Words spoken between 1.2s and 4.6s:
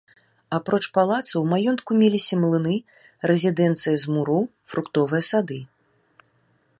у маёнтку меліся млыны, рэзідэнцыя з муру,